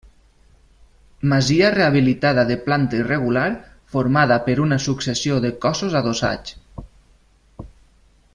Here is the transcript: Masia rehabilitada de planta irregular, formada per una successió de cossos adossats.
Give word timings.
Masia 1.33 1.69
rehabilitada 1.75 2.45
de 2.51 2.57
planta 2.63 2.97
irregular, 3.01 3.45
formada 3.97 4.39
per 4.49 4.57
una 4.65 4.81
successió 4.87 5.39
de 5.45 5.53
cossos 5.67 5.99
adossats. 6.01 6.59